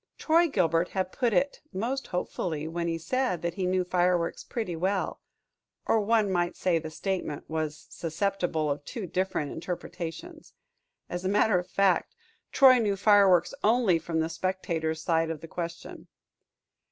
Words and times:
Troy 0.17 0.47
Gilbert 0.47 0.89
had 0.89 1.11
put 1.11 1.31
it 1.31 1.61
most 1.71 2.07
hopefully 2.07 2.67
when 2.67 2.87
he 2.87 2.97
said 2.97 3.43
that 3.43 3.53
he 3.53 3.67
knew 3.67 3.83
fireworks 3.83 4.43
pretty 4.43 4.75
well 4.75 5.21
or 5.85 6.01
one 6.01 6.31
might 6.31 6.55
say 6.55 6.79
that 6.79 6.83
the 6.89 6.89
statement 6.89 7.47
was 7.47 7.85
susceptible 7.91 8.71
of 8.71 8.83
two 8.83 9.05
different 9.05 9.51
interpretations. 9.51 10.55
As 11.07 11.23
a 11.23 11.29
matter 11.29 11.59
of 11.59 11.67
fact, 11.69 12.15
Troy 12.51 12.79
knew 12.79 12.95
fireworks 12.95 13.53
only 13.63 13.99
from 13.99 14.21
the 14.21 14.29
spectator's 14.29 15.03
side 15.03 15.29
of 15.29 15.41
the 15.41 15.47
question. 15.47 16.07